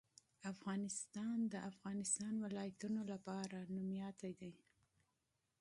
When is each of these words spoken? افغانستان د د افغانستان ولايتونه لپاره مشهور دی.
افغانستان 0.53 1.37
د 1.47 1.47
د 1.53 1.55
افغانستان 1.71 2.33
ولايتونه 2.45 3.01
لپاره 3.11 3.57
مشهور 3.75 4.13
دی. 4.41 4.53